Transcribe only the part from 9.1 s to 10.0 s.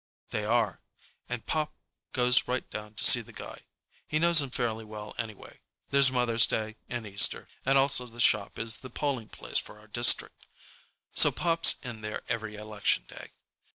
place for our